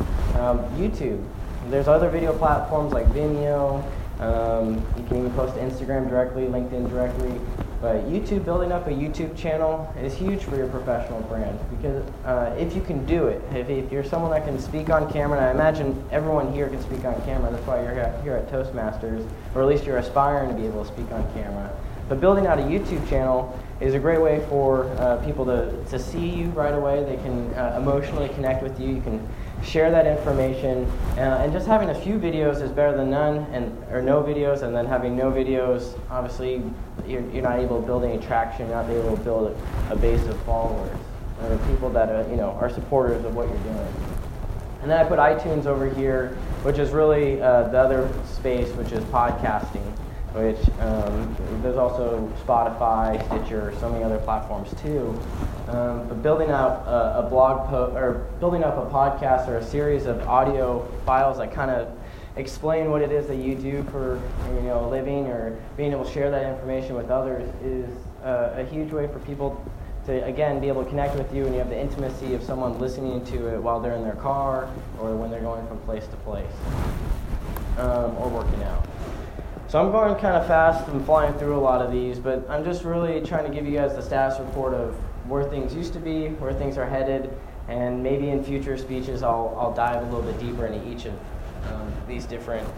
Um, 0.41 0.59
YouTube. 0.77 1.25
There's 1.69 1.89
other 1.89 2.09
video 2.09 2.37
platforms 2.37 2.93
like 2.93 3.07
Vimeo. 3.09 3.85
Um, 4.21 4.75
you 4.97 5.05
can 5.05 5.19
even 5.19 5.33
post 5.33 5.55
to 5.55 5.61
Instagram 5.61 6.09
directly, 6.09 6.45
LinkedIn 6.45 6.91
directly. 6.91 7.41
But 7.81 8.05
YouTube, 8.11 8.45
building 8.45 8.73
up 8.73 8.87
a 8.89 8.91
YouTube 8.91 9.35
channel 9.39 9.91
is 9.99 10.13
huge 10.13 10.45
for 10.45 10.57
your 10.57 10.69
professional 10.69 11.23
brand 11.23 11.59
because 11.71 12.05
uh, 12.27 12.55
if 12.59 12.77
you 12.77 12.83
can 12.83 13.07
do 13.07 13.29
it, 13.29 13.43
if, 13.55 13.71
if, 13.71 13.91
you're 13.91 14.05
someone 14.05 14.31
that 14.33 14.45
can 14.45 14.59
speak 14.59 14.91
on 14.91 15.11
camera, 15.11 15.39
and 15.39 15.47
I 15.47 15.51
imagine 15.51 16.05
everyone 16.11 16.53
here 16.53 16.69
can 16.69 16.83
speak 16.83 17.07
on 17.07 17.19
camera, 17.23 17.51
that's 17.51 17.67
why 17.67 17.83
you're 17.83 17.95
here 18.23 18.37
at 18.37 18.51
Toastmasters, 18.51 19.27
or 19.55 19.63
at 19.63 19.69
least 19.69 19.85
you're 19.85 19.97
aspiring 19.97 20.51
to 20.51 20.55
be 20.55 20.67
able 20.67 20.85
to 20.85 20.93
speak 20.93 21.11
on 21.11 21.23
camera. 21.33 21.75
But 22.11 22.21
building 22.21 22.47
out 22.47 22.59
a 22.59 22.63
YouTube 22.63 23.09
channel 23.09 23.59
is 23.81 23.95
a 23.95 23.99
great 23.99 24.21
way 24.21 24.45
for 24.49 24.85
uh, 24.99 25.17
people 25.25 25.45
to, 25.47 25.85
to 25.87 25.99
see 25.99 26.29
you 26.29 26.51
right 26.51 26.75
away. 26.75 27.03
They 27.05 27.17
can 27.17 27.53
uh, 27.55 27.79
emotionally 27.81 28.29
connect 28.31 28.63
with 28.63 28.79
you. 28.79 28.89
You 28.97 29.01
can 29.01 29.27
share 29.65 29.91
that 29.91 30.07
information. 30.07 30.85
Uh, 31.17 31.41
and 31.43 31.53
just 31.53 31.67
having 31.67 31.89
a 31.91 31.95
few 31.95 32.19
videos 32.19 32.61
is 32.61 32.71
better 32.71 32.97
than 32.97 33.11
none, 33.11 33.39
and 33.53 33.77
or 33.91 34.03
no 34.03 34.23
videos. 34.23 34.63
And 34.63 34.75
then 34.75 34.87
having 34.87 35.17
no 35.17 35.31
videos, 35.31 35.99
obviously, 36.11 36.63
you're, 37.07 37.29
you're 37.31 37.43
not 37.43 37.59
able 37.59 37.81
to 37.81 37.87
build 37.87 38.05
any 38.05 38.19
traction. 38.19 38.69
You're 38.69 38.83
not 38.83 38.91
able 38.91 39.17
to 39.17 39.23
build 39.23 39.57
a, 39.89 39.93
a 39.93 39.97
base 39.97 40.25
of 40.27 40.39
followers 40.43 40.97
or 41.43 41.57
people 41.69 41.89
that 41.91 42.11
are, 42.11 42.23
uh, 42.23 42.29
you 42.29 42.37
know 42.37 42.51
are 42.61 42.69
supporters 42.69 43.25
of 43.25 43.35
what 43.35 43.49
you're 43.49 43.59
doing. 43.59 43.95
And 44.83 44.91
then 44.91 44.99
I 44.99 45.09
put 45.09 45.19
iTunes 45.19 45.67
over 45.67 45.89
here, 45.89 46.37
which 46.63 46.79
is 46.79 46.91
really 46.91 47.41
uh, 47.41 47.65
the 47.65 47.79
other 47.79 48.11
space, 48.25 48.69
which 48.77 48.93
is 48.93 49.05
podcasting. 49.05 49.83
Which 50.33 50.59
um, 50.81 51.37
there's 51.61 51.77
also 51.77 52.33
Spotify, 52.47 53.25
Stitcher, 53.27 53.75
so 53.81 53.91
many 53.91 54.05
other 54.05 54.19
platforms 54.19 54.73
too. 54.81 55.19
Um, 55.67 56.07
but 56.09 56.23
building 56.23 56.51
out 56.51 56.87
a, 56.87 57.27
a 57.27 57.29
blog 57.29 57.69
post 57.69 57.97
or 57.97 58.27
building 58.39 58.63
up 58.63 58.77
a 58.77 58.89
podcast 58.91 59.49
or 59.49 59.59
a 59.59 59.65
series 59.65 60.07
of 60.07 60.21
audio 60.29 60.87
files 61.05 61.39
that 61.39 61.53
kind 61.53 61.71
of 61.71 61.89
explain 62.37 62.91
what 62.91 63.03
it 63.03 63.11
is 63.11 63.27
that 63.27 63.37
you 63.37 63.55
do 63.55 63.83
for 63.91 64.21
you 64.55 64.63
know 64.63 64.85
a 64.85 64.89
living 64.89 65.27
or 65.27 65.59
being 65.77 65.93
able 65.93 66.05
to 66.05 66.13
share 66.13 66.31
that 66.31 66.47
information 66.53 66.95
with 66.95 67.11
others 67.11 67.49
is 67.63 67.89
uh, 68.25 68.55
a 68.57 68.65
huge 68.65 68.93
way 68.93 69.09
for 69.09 69.19
people 69.21 69.63
to 70.07 70.25
again 70.25 70.61
be 70.61 70.69
able 70.69 70.83
to 70.83 70.89
connect 70.89 71.15
with 71.17 71.33
you 71.35 71.45
and 71.45 71.55
you 71.55 71.59
have 71.59 71.69
the 71.69 71.79
intimacy 71.79 72.35
of 72.35 72.43
someone 72.43 72.79
listening 72.79 73.25
to 73.25 73.49
it 73.49 73.61
while 73.61 73.81
they're 73.81 73.95
in 73.95 74.03
their 74.03 74.17
car 74.17 74.71
or 75.01 75.15
when 75.17 75.31
they're 75.31 75.41
going 75.41 75.67
from 75.67 75.79
place 75.81 76.07
to 76.07 76.17
place 76.19 76.47
um, 77.79 78.17
or 78.17 78.29
working 78.29 78.63
out. 78.63 78.87
So 79.71 79.79
I'm 79.79 79.93
going 79.93 80.13
kind 80.17 80.35
of 80.35 80.49
fast. 80.49 80.89
I'm 80.89 81.05
flying 81.05 81.33
through 81.35 81.57
a 81.57 81.61
lot 81.61 81.81
of 81.81 81.93
these, 81.93 82.19
but 82.19 82.45
I'm 82.51 82.65
just 82.65 82.83
really 82.83 83.25
trying 83.25 83.49
to 83.49 83.55
give 83.55 83.65
you 83.69 83.79
guys 83.79 83.95
the 83.95 84.03
status 84.03 84.41
report 84.41 84.75
of 84.75 84.97
where 85.29 85.45
things 85.45 85.73
used 85.73 85.93
to 85.93 86.01
be, 86.01 86.27
where 86.27 86.53
things 86.53 86.77
are 86.77 86.85
headed, 86.85 87.33
and 87.69 88.03
maybe 88.03 88.31
in 88.31 88.43
future 88.43 88.77
speeches 88.77 89.23
I'll, 89.23 89.57
I'll 89.57 89.73
dive 89.73 90.03
a 90.03 90.07
little 90.07 90.23
bit 90.23 90.41
deeper 90.41 90.67
into 90.67 90.85
each 90.91 91.05
of 91.05 91.13
um, 91.69 91.93
these 92.09 92.25
different 92.25 92.69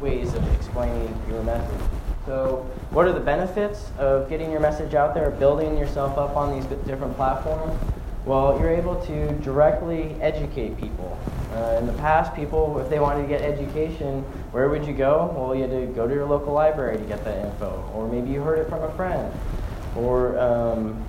ways 0.00 0.32
of 0.32 0.54
explaining 0.54 1.14
your 1.28 1.42
message. 1.42 1.78
So, 2.24 2.66
what 2.88 3.06
are 3.06 3.12
the 3.12 3.20
benefits 3.20 3.90
of 3.98 4.30
getting 4.30 4.50
your 4.50 4.60
message 4.60 4.94
out 4.94 5.12
there, 5.12 5.30
building 5.32 5.76
yourself 5.76 6.16
up 6.16 6.38
on 6.38 6.58
these 6.58 6.64
different 6.86 7.16
platforms? 7.16 7.78
Well, 8.24 8.58
you're 8.58 8.70
able 8.70 8.96
to 9.04 9.32
directly 9.40 10.16
educate 10.22 10.78
people. 10.80 11.18
Uh, 11.52 11.76
in 11.78 11.86
the 11.86 11.92
past, 11.94 12.34
people, 12.34 12.78
if 12.78 12.88
they 12.88 13.00
wanted 13.00 13.22
to 13.22 13.28
get 13.28 13.40
education, 13.40 14.22
where 14.52 14.68
would 14.68 14.84
you 14.84 14.92
go? 14.92 15.34
Well, 15.36 15.54
you 15.54 15.62
had 15.62 15.70
to 15.70 15.86
go 15.86 16.06
to 16.06 16.14
your 16.14 16.26
local 16.26 16.52
library 16.52 16.96
to 16.96 17.04
get 17.04 17.24
that 17.24 17.44
info, 17.44 17.90
or 17.94 18.06
maybe 18.08 18.30
you 18.30 18.40
heard 18.40 18.60
it 18.60 18.68
from 18.68 18.84
a 18.84 18.92
friend, 18.92 19.32
or 19.96 20.38
um, 20.38 21.04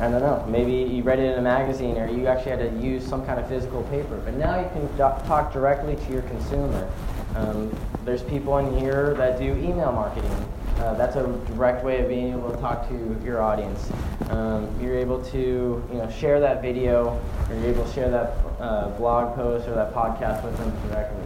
I 0.00 0.08
don't 0.10 0.20
know, 0.20 0.44
maybe 0.48 0.72
you 0.94 1.02
read 1.02 1.18
it 1.18 1.32
in 1.32 1.38
a 1.38 1.42
magazine, 1.42 1.96
or 1.96 2.08
you 2.08 2.26
actually 2.26 2.50
had 2.50 2.60
to 2.60 2.78
use 2.78 3.06
some 3.06 3.24
kind 3.24 3.40
of 3.40 3.48
physical 3.48 3.82
paper. 3.84 4.20
But 4.24 4.34
now 4.34 4.60
you 4.60 4.68
can 4.68 4.86
do- 4.92 5.26
talk 5.26 5.52
directly 5.52 5.96
to 5.96 6.12
your 6.12 6.22
consumer. 6.22 6.88
Um, 7.34 7.74
there's 8.04 8.22
people 8.22 8.58
in 8.58 8.78
here 8.78 9.14
that 9.14 9.38
do 9.38 9.44
email 9.44 9.92
marketing. 9.92 10.30
Uh, 10.78 10.94
that's 10.94 11.16
a 11.16 11.26
direct 11.48 11.84
way 11.84 12.00
of 12.02 12.08
being 12.08 12.32
able 12.32 12.50
to 12.52 12.56
talk 12.58 12.88
to 12.88 13.16
your 13.24 13.42
audience. 13.42 13.90
Um, 14.28 14.68
you're 14.80 14.96
able 14.96 15.22
to 15.26 15.38
you 15.38 15.94
know, 15.94 16.10
share 16.10 16.38
that 16.40 16.60
video, 16.60 17.18
or 17.48 17.54
you're 17.54 17.70
able 17.70 17.84
to 17.84 17.92
share 17.92 18.10
that 18.10 18.36
uh, 18.60 18.88
blog 18.90 19.34
post 19.34 19.66
or 19.68 19.74
that 19.74 19.94
podcast 19.94 20.44
with 20.44 20.56
them 20.58 20.70
directly. 20.88 21.24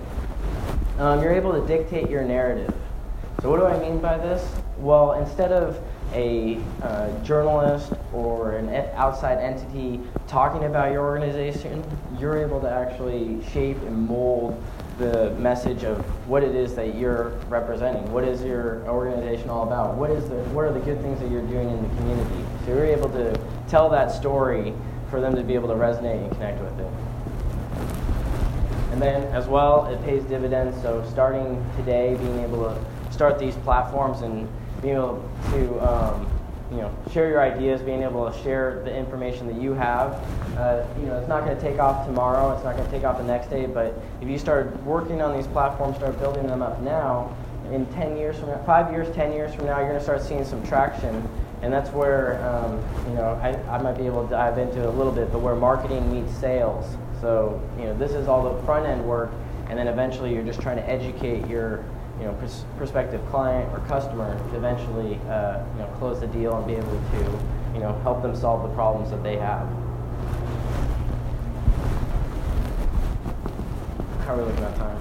Um, 0.99 1.21
you're 1.21 1.32
able 1.32 1.52
to 1.61 1.66
dictate 1.66 2.09
your 2.09 2.23
narrative. 2.23 2.73
So, 3.40 3.50
what 3.50 3.59
do 3.59 3.66
I 3.66 3.78
mean 3.78 3.99
by 3.99 4.18
this? 4.18 4.49
Well, 4.78 5.14
instead 5.14 5.50
of 5.50 5.80
a 6.12 6.61
uh, 6.82 7.11
journalist 7.25 7.92
or 8.12 8.52
an 8.52 8.68
outside 8.94 9.38
entity 9.38 10.00
talking 10.28 10.64
about 10.64 10.92
your 10.92 11.02
organization, 11.02 11.82
you're 12.18 12.38
able 12.38 12.61
to 12.61 12.71
actually 12.71 13.42
shape 13.52 13.78
and 13.82 14.06
mold 14.06 14.62
the 15.02 15.30
message 15.35 15.82
of 15.82 15.99
what 16.28 16.44
it 16.44 16.54
is 16.54 16.75
that 16.76 16.94
you're 16.94 17.30
representing. 17.49 18.11
What 18.12 18.25
is 18.25 18.42
your 18.44 18.87
organization 18.87 19.50
all 19.50 19.66
about? 19.66 19.97
What 19.97 20.11
is 20.11 20.28
the 20.28 20.37
what 20.54 20.64
are 20.64 20.73
the 20.73 20.80
good 20.80 21.00
things 21.02 21.18
that 21.21 21.30
you're 21.30 21.47
doing 21.47 21.68
in 21.68 21.82
the 21.82 21.88
community? 21.97 22.44
So 22.64 22.75
you're 22.75 22.87
able 22.87 23.09
to 23.11 23.38
tell 23.68 23.90
that 23.90 24.12
story 24.12 24.73
for 25.11 25.21
them 25.21 25.35
to 25.35 25.42
be 25.42 25.54
able 25.54 25.68
to 25.68 25.75
resonate 25.75 26.23
and 26.23 26.30
connect 26.32 26.62
with 26.62 26.78
it. 26.78 26.92
And 28.92 29.02
then 29.02 29.25
as 29.32 29.49
well, 29.49 29.87
it 29.87 30.02
pays 30.04 30.23
dividends. 30.25 30.80
So 30.82 31.04
starting 31.11 31.64
today, 31.76 32.14
being 32.14 32.38
able 32.40 32.64
to 32.64 33.12
start 33.12 33.38
these 33.38 33.56
platforms 33.56 34.23
and 34.23 34.49
being 34.80 34.94
able 34.94 35.28
to 35.50 35.80
um, 35.80 36.31
you 36.72 36.78
know, 36.78 36.94
share 37.12 37.28
your 37.28 37.42
ideas, 37.42 37.82
being 37.82 38.02
able 38.02 38.30
to 38.30 38.42
share 38.42 38.82
the 38.82 38.96
information 38.96 39.46
that 39.46 39.60
you 39.60 39.74
have. 39.74 40.12
Uh, 40.56 40.86
you 40.98 41.06
know, 41.06 41.18
it's 41.18 41.28
not 41.28 41.44
going 41.44 41.54
to 41.54 41.62
take 41.62 41.78
off 41.78 42.06
tomorrow. 42.06 42.54
It's 42.54 42.64
not 42.64 42.76
going 42.76 42.86
to 42.86 42.90
take 42.90 43.04
off 43.04 43.18
the 43.18 43.24
next 43.24 43.50
day. 43.50 43.66
But 43.66 43.94
if 44.22 44.28
you 44.28 44.38
start 44.38 44.82
working 44.82 45.20
on 45.20 45.36
these 45.36 45.46
platforms, 45.46 45.96
start 45.96 46.18
building 46.18 46.46
them 46.46 46.62
up 46.62 46.80
now, 46.80 47.36
in 47.70 47.86
10 47.94 48.16
years 48.16 48.38
from 48.38 48.48
now, 48.48 48.62
five 48.64 48.90
years, 48.90 49.14
10 49.14 49.32
years 49.32 49.54
from 49.54 49.66
now, 49.66 49.78
you're 49.78 49.88
going 49.88 49.98
to 49.98 50.04
start 50.04 50.22
seeing 50.22 50.44
some 50.44 50.66
traction. 50.66 51.28
And 51.60 51.72
that's 51.72 51.90
where, 51.90 52.42
um, 52.48 52.82
you 53.08 53.14
know, 53.14 53.38
I, 53.42 53.50
I 53.72 53.80
might 53.80 53.96
be 53.96 54.06
able 54.06 54.24
to 54.24 54.30
dive 54.30 54.58
into 54.58 54.88
a 54.88 54.90
little 54.90 55.12
bit, 55.12 55.30
but 55.30 55.40
where 55.40 55.54
marketing 55.54 56.12
meets 56.12 56.36
sales. 56.38 56.96
So, 57.20 57.60
you 57.78 57.84
know, 57.84 57.96
this 57.96 58.12
is 58.12 58.28
all 58.28 58.52
the 58.52 58.62
front 58.64 58.86
end 58.86 59.04
work, 59.04 59.30
and 59.68 59.78
then 59.78 59.86
eventually 59.86 60.34
you're 60.34 60.42
just 60.42 60.60
trying 60.60 60.76
to 60.76 60.90
educate 60.90 61.46
your 61.46 61.84
you 62.22 62.28
know, 62.28 62.34
pers- 62.34 62.64
prospective 62.76 63.20
client 63.30 63.68
or 63.72 63.80
customer 63.88 64.38
to 64.50 64.56
eventually, 64.56 65.18
uh, 65.28 65.60
you 65.74 65.80
know, 65.80 65.88
close 65.98 66.20
the 66.20 66.28
deal 66.28 66.56
and 66.56 66.64
be 66.68 66.74
able 66.74 66.92
to, 66.92 67.74
you 67.74 67.80
know, 67.80 67.98
help 68.04 68.22
them 68.22 68.36
solve 68.36 68.62
the 68.62 68.72
problems 68.76 69.10
that 69.10 69.24
they 69.24 69.36
have. 69.36 69.66
How 74.20 74.34
are 74.34 74.36
we 74.36 74.44
looking 74.44 74.62
at 74.62 74.76
time? 74.76 74.98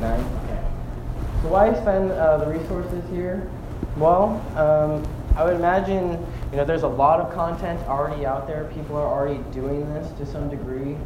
Nine. 0.00 0.20
Okay. 0.20 0.64
So 1.42 1.48
why 1.48 1.74
spend 1.74 2.10
uh, 2.12 2.38
the 2.38 2.46
resources 2.46 3.04
here? 3.10 3.50
Well, 3.98 4.42
um, 4.56 5.06
I 5.36 5.44
would 5.44 5.56
imagine, 5.56 6.24
you 6.50 6.56
know, 6.56 6.64
there's 6.64 6.84
a 6.84 6.88
lot 6.88 7.20
of 7.20 7.34
content 7.34 7.86
already 7.86 8.24
out 8.24 8.46
there. 8.46 8.64
People 8.74 8.96
are 8.96 9.06
already 9.06 9.44
doing 9.52 9.92
this 9.92 10.10
to 10.12 10.24
some 10.24 10.48
degree. 10.48 10.96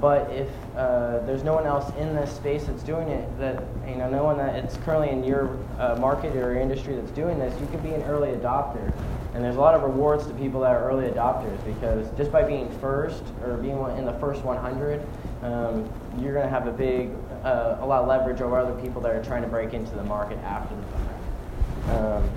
But 0.00 0.30
if 0.32 0.48
uh, 0.76 1.20
there's 1.26 1.44
no 1.44 1.54
one 1.54 1.64
else 1.64 1.94
in 1.96 2.14
this 2.14 2.34
space 2.34 2.64
that's 2.64 2.82
doing 2.82 3.08
it, 3.08 3.38
that 3.38 3.62
you 3.88 3.94
know, 3.94 4.10
no 4.10 4.24
one 4.24 4.36
that 4.38 4.56
it's 4.56 4.76
currently 4.78 5.10
in 5.10 5.22
your 5.22 5.56
uh, 5.78 5.96
market 6.00 6.34
or 6.34 6.52
your 6.52 6.60
industry 6.60 6.96
that's 6.96 7.12
doing 7.12 7.38
this, 7.38 7.58
you 7.60 7.66
can 7.68 7.80
be 7.80 7.94
an 7.94 8.02
early 8.02 8.30
adopter. 8.30 8.92
And 9.34 9.44
there's 9.44 9.56
a 9.56 9.60
lot 9.60 9.74
of 9.74 9.82
rewards 9.82 10.26
to 10.26 10.32
people 10.34 10.60
that 10.62 10.70
are 10.70 10.90
early 10.90 11.08
adopters 11.08 11.62
because 11.64 12.08
just 12.16 12.32
by 12.32 12.42
being 12.42 12.70
first 12.80 13.22
or 13.44 13.58
being 13.58 13.78
in 13.96 14.06
the 14.06 14.14
first 14.14 14.42
100, 14.42 15.06
um, 15.42 15.88
you're 16.18 16.32
going 16.32 16.46
to 16.46 16.50
have 16.50 16.66
a 16.66 16.72
big, 16.72 17.10
uh, 17.44 17.76
a 17.80 17.86
lot 17.86 18.02
of 18.02 18.08
leverage 18.08 18.40
over 18.40 18.58
other 18.58 18.74
people 18.80 19.00
that 19.02 19.14
are 19.14 19.22
trying 19.22 19.42
to 19.42 19.48
break 19.48 19.72
into 19.72 19.94
the 19.94 20.04
market 20.04 20.38
after 20.38 20.74
the 20.74 20.82
fact. 20.82 21.90
Um, 21.90 22.28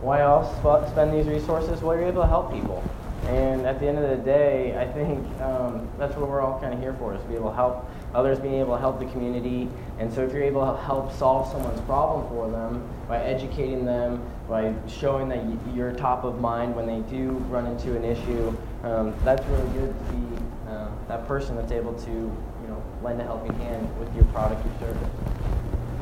why 0.00 0.20
else 0.20 0.48
spend 0.90 1.12
these 1.12 1.26
resources? 1.26 1.82
Well, 1.82 1.96
you're 1.96 2.08
able 2.08 2.22
to 2.22 2.28
help 2.28 2.52
people. 2.52 2.82
And 3.28 3.64
at 3.66 3.78
the 3.78 3.86
end 3.86 3.98
of 3.98 4.10
the 4.10 4.24
day, 4.24 4.76
I 4.76 4.86
think 4.92 5.24
um, 5.40 5.88
that's 5.96 6.16
what 6.16 6.28
we're 6.28 6.40
all 6.40 6.60
kind 6.60 6.74
of 6.74 6.80
here 6.80 6.94
for, 6.94 7.14
is 7.14 7.22
to 7.22 7.28
be 7.28 7.34
able 7.36 7.50
to 7.50 7.56
help 7.56 7.88
others, 8.14 8.38
being 8.38 8.54
able 8.54 8.74
to 8.74 8.80
help 8.80 8.98
the 8.98 9.06
community. 9.06 9.68
And 9.98 10.12
so 10.12 10.22
if 10.22 10.32
you're 10.32 10.42
able 10.42 10.66
to 10.66 10.80
help 10.82 11.12
solve 11.12 11.50
someone's 11.50 11.80
problem 11.82 12.28
for 12.28 12.50
them 12.50 12.86
by 13.08 13.22
educating 13.22 13.84
them, 13.84 14.22
by 14.48 14.74
showing 14.88 15.28
that 15.28 15.44
you're 15.74 15.92
top 15.92 16.24
of 16.24 16.40
mind 16.40 16.74
when 16.74 16.86
they 16.86 17.00
do 17.10 17.30
run 17.48 17.66
into 17.66 17.96
an 17.96 18.04
issue, 18.04 18.56
um, 18.82 19.14
that's 19.24 19.46
really 19.46 19.72
good 19.72 19.94
to 19.94 20.12
be 20.12 20.42
uh, 20.68 20.88
that 21.06 21.26
person 21.28 21.54
that's 21.54 21.72
able 21.72 21.94
to, 21.94 22.10
you 22.10 22.68
know, 22.68 22.82
lend 23.02 23.20
a 23.20 23.24
helping 23.24 23.54
hand 23.60 23.88
with 23.98 24.14
your 24.16 24.24
product 24.26 24.66
or 24.66 24.86
service. 24.86 25.10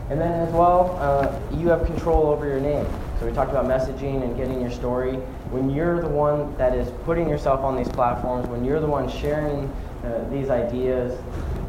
And 0.09 0.21
then 0.21 0.33
as 0.33 0.53
well, 0.53 0.97
uh, 1.01 1.57
you 1.57 1.69
have 1.69 1.85
control 1.85 2.29
over 2.29 2.47
your 2.47 2.61
name. 2.61 2.87
So 3.21 3.27
we 3.27 3.33
talked 3.33 3.51
about 3.51 3.67
messaging 3.67 4.23
and 4.23 4.35
getting 4.35 4.63
your 4.63 4.71
story. 4.71 5.17
When 5.51 5.69
you're 5.69 6.01
the 6.01 6.09
one 6.09 6.57
that 6.57 6.75
is 6.75 6.91
putting 7.05 7.29
yourself 7.29 7.61
on 7.61 7.77
these 7.77 7.91
platforms, 7.91 8.49
when 8.49 8.65
you're 8.65 8.81
the 8.81 8.87
one 8.87 9.11
sharing 9.11 9.71
uh, 10.03 10.27
these 10.31 10.49
ideas, 10.49 11.21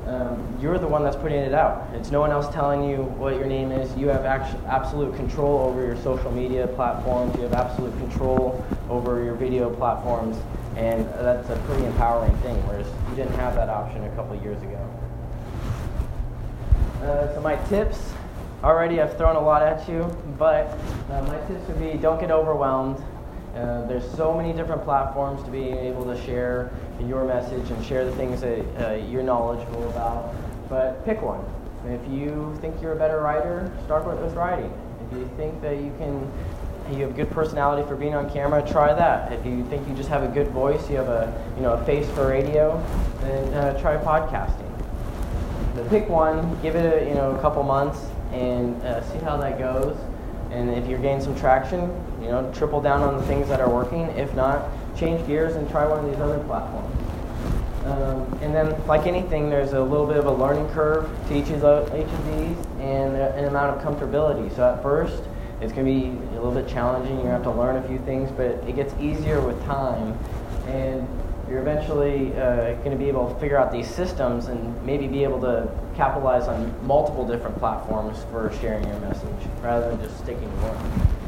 um, 0.07 0.41
you're 0.61 0.77
the 0.77 0.87
one 0.87 1.03
that's 1.03 1.17
putting 1.17 1.39
it 1.39 1.53
out. 1.53 1.89
It's 1.93 2.09
no 2.09 2.21
one 2.21 2.31
else 2.31 2.47
telling 2.53 2.89
you 2.89 3.03
what 3.19 3.35
your 3.35 3.47
name 3.47 3.73
is. 3.73 3.93
You 3.97 4.07
have 4.07 4.23
absolute 4.23 5.13
control 5.17 5.59
over 5.59 5.85
your 5.85 5.97
social 5.97 6.31
media 6.31 6.67
platforms. 6.67 7.35
You 7.35 7.41
have 7.41 7.53
absolute 7.53 7.97
control 7.97 8.63
over 8.89 9.21
your 9.21 9.35
video 9.35 9.69
platforms, 9.75 10.37
and 10.77 11.05
that's 11.05 11.49
a 11.49 11.57
pretty 11.67 11.83
empowering 11.83 12.35
thing. 12.37 12.55
Whereas 12.65 12.87
you 13.09 13.15
didn't 13.17 13.35
have 13.35 13.55
that 13.55 13.67
option 13.67 14.01
a 14.05 14.15
couple 14.15 14.41
years 14.41 14.61
ago. 14.61 14.89
Uh, 17.03 17.35
so 17.35 17.41
my 17.41 17.57
tips 17.67 18.13
already 18.63 19.01
I've 19.01 19.17
thrown 19.17 19.35
a 19.35 19.41
lot 19.41 19.63
at 19.63 19.87
you, 19.89 20.03
but 20.37 20.77
uh, 21.09 21.21
my 21.23 21.37
tips 21.47 21.67
would 21.67 21.79
be 21.79 21.97
don't 21.97 22.19
get 22.19 22.31
overwhelmed. 22.31 23.03
Uh, 23.55 23.85
there's 23.85 24.09
so 24.15 24.33
many 24.33 24.53
different 24.53 24.83
platforms 24.83 25.43
to 25.43 25.51
be 25.51 25.69
able 25.69 26.05
to 26.05 26.21
share 26.23 26.71
your 27.01 27.25
message 27.25 27.69
and 27.69 27.85
share 27.85 28.05
the 28.05 28.11
things 28.13 28.41
that 28.41 28.65
uh, 28.77 28.93
you're 28.95 29.23
knowledgeable 29.23 29.89
about. 29.89 30.33
But 30.69 31.03
pick 31.05 31.21
one. 31.21 31.43
If 31.85 32.01
you 32.11 32.57
think 32.61 32.81
you're 32.81 32.93
a 32.93 32.95
better 32.95 33.19
writer, 33.21 33.75
start 33.85 34.07
with, 34.07 34.19
with 34.19 34.35
writing. 34.35 34.71
If 35.05 35.17
you 35.17 35.29
think 35.35 35.59
that 35.61 35.77
you 35.77 35.91
can, 35.97 36.31
you 36.95 37.03
have 37.05 37.15
good 37.15 37.29
personality 37.31 37.85
for 37.87 37.95
being 37.95 38.13
on 38.13 38.29
camera, 38.29 38.65
try 38.65 38.93
that. 38.93 39.33
If 39.33 39.45
you 39.45 39.65
think 39.65 39.87
you 39.87 39.95
just 39.95 40.09
have 40.09 40.23
a 40.23 40.27
good 40.27 40.47
voice, 40.49 40.89
you 40.89 40.95
have 40.97 41.09
a 41.09 41.53
you 41.57 41.63
know 41.63 41.73
a 41.73 41.85
face 41.85 42.07
for 42.11 42.27
radio, 42.27 42.81
then 43.21 43.53
uh, 43.53 43.81
try 43.81 43.97
podcasting. 43.97 44.67
But 45.75 45.89
pick 45.89 46.07
one, 46.07 46.61
give 46.61 46.75
it 46.75 46.85
a, 46.85 47.05
you 47.05 47.15
know 47.15 47.35
a 47.35 47.41
couple 47.41 47.63
months, 47.63 48.05
and 48.31 48.81
uh, 48.83 49.03
see 49.11 49.19
how 49.19 49.37
that 49.37 49.59
goes. 49.59 49.97
And 50.51 50.69
if 50.69 50.87
you're 50.87 50.99
getting 50.99 51.21
some 51.21 51.35
traction, 51.39 51.81
you 52.21 52.27
know, 52.27 52.51
triple 52.53 52.81
down 52.81 53.01
on 53.01 53.17
the 53.17 53.23
things 53.23 53.47
that 53.47 53.61
are 53.61 53.69
working. 53.69 54.01
If 54.17 54.33
not, 54.35 54.69
change 54.97 55.25
gears 55.25 55.55
and 55.55 55.69
try 55.69 55.87
one 55.87 56.03
of 56.03 56.11
these 56.11 56.19
other 56.19 56.39
platforms. 56.43 56.97
Um, 57.85 58.39
and 58.41 58.53
then, 58.53 58.85
like 58.85 59.07
anything, 59.07 59.49
there's 59.49 59.73
a 59.73 59.81
little 59.81 60.05
bit 60.05 60.17
of 60.17 60.25
a 60.25 60.31
learning 60.31 60.69
curve 60.69 61.09
to 61.27 61.35
each 61.35 61.49
of, 61.49 61.61
the, 61.61 61.85
each 61.97 62.05
of 62.05 62.25
these 62.27 62.65
and 62.79 63.15
an 63.15 63.45
amount 63.45 63.75
of 63.75 63.83
comfortability. 63.83 64.53
So 64.55 64.71
at 64.71 64.83
first, 64.83 65.23
it's 65.61 65.73
going 65.73 65.85
to 65.85 65.91
be 65.91 66.07
a 66.35 66.41
little 66.41 66.51
bit 66.51 66.67
challenging. 66.67 67.15
You're 67.15 67.23
going 67.23 67.41
to 67.41 67.43
have 67.43 67.55
to 67.55 67.59
learn 67.59 67.77
a 67.77 67.87
few 67.87 67.99
things, 67.99 68.31
but 68.31 68.67
it 68.67 68.75
gets 68.75 68.93
easier 68.99 69.41
with 69.41 69.63
time. 69.65 70.17
And 70.67 71.07
you're 71.51 71.59
eventually 71.59 72.33
uh, 72.37 72.75
going 72.75 72.91
to 72.91 72.97
be 72.97 73.09
able 73.09 73.31
to 73.33 73.37
figure 73.39 73.57
out 73.57 73.73
these 73.73 73.87
systems 73.87 74.47
and 74.47 74.85
maybe 74.85 75.05
be 75.05 75.21
able 75.21 75.41
to 75.41 75.69
capitalize 75.95 76.47
on 76.47 76.73
multiple 76.87 77.27
different 77.27 77.57
platforms 77.59 78.23
for 78.31 78.53
sharing 78.61 78.87
your 78.87 78.97
message 79.01 79.27
rather 79.61 79.89
than 79.89 80.01
just 80.01 80.17
sticking 80.19 80.49
to 80.49 80.55
one. 80.55 81.21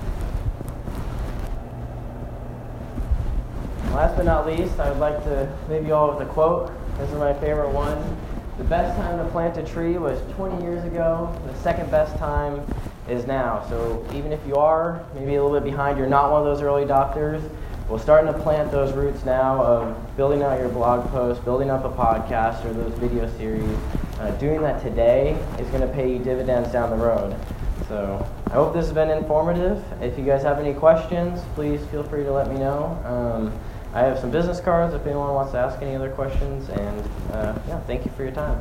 Last 3.94 4.16
but 4.16 4.24
not 4.26 4.48
least, 4.48 4.80
I 4.80 4.90
would 4.90 5.00
like 5.00 5.22
to 5.26 5.54
leave 5.70 5.86
you 5.86 5.94
all 5.94 6.16
with 6.16 6.26
a 6.26 6.32
quote. 6.32 6.72
This 6.98 7.10
is 7.10 7.18
my 7.18 7.34
favorite 7.34 7.72
one. 7.72 8.18
The 8.58 8.64
best 8.64 8.96
time 8.98 9.18
to 9.18 9.26
plant 9.32 9.58
a 9.58 9.64
tree 9.64 9.98
was 9.98 10.22
20 10.36 10.64
years 10.64 10.86
ago. 10.86 11.38
The 11.48 11.56
second 11.60 11.92
best 11.92 12.16
time 12.18 12.66
is 13.10 13.28
now. 13.28 13.66
So 13.68 14.06
even 14.14 14.32
if 14.32 14.40
you 14.48 14.56
are 14.56 15.04
maybe 15.14 15.36
a 15.36 15.44
little 15.44 15.60
bit 15.60 15.70
behind, 15.70 15.98
you're 15.98 16.08
not 16.08 16.32
one 16.32 16.40
of 16.40 16.46
those 16.46 16.62
early 16.62 16.86
adopters, 16.86 17.44
well, 17.90 18.00
starting 18.00 18.32
to 18.32 18.40
plant 18.40 18.72
those 18.72 18.94
roots 18.94 19.24
now 19.26 19.62
of 19.64 20.18
building 20.18 20.42
out 20.42 20.60
your 20.60 20.70
blog 20.70 21.10
post, 21.10 21.44
building 21.44 21.70
up 21.70 21.86
a 21.86 21.90
podcast 21.90 22.64
or 22.66 22.74
those 22.74 22.94
video 23.00 23.30
series, 23.38 23.78
uh, 24.20 24.32
doing 24.32 24.62
that 24.62 24.82
today 24.82 25.38
is 25.60 25.68
going 25.70 25.82
to 25.82 25.94
pay 25.94 26.12
you 26.12 26.20
dividends 26.20 26.72
down 26.72 26.90
the 26.90 26.96
road. 26.96 27.36
So 27.88 28.26
I 28.48 28.54
hope 28.54 28.74
this 28.74 28.86
has 28.86 28.94
been 28.94 29.10
informative. 29.10 29.84
If 30.02 30.18
you 30.18 30.24
guys 30.24 30.44
have 30.44 30.60
any 30.60 30.74
questions, 30.74 31.42
please 31.56 31.86
feel 31.88 32.04
free 32.04 32.24
to 32.24 32.32
let 32.32 32.50
me 32.50 32.58
know. 32.58 32.98
Um, 33.04 33.60
I 33.94 34.02
have 34.02 34.18
some 34.20 34.32
business 34.32 34.60
cards 34.60 34.94
if 34.94 35.06
anyone 35.06 35.34
wants 35.34 35.52
to 35.52 35.60
ask 35.60 35.82
any 35.82 35.96
other 35.96 36.10
questions. 36.10 36.70
And 36.70 37.10
uh, 37.32 37.60
yeah, 37.68 37.80
thank 37.82 38.06
you 38.06 38.12
for 38.12 38.24
your 38.24 38.32
time. 38.32 38.60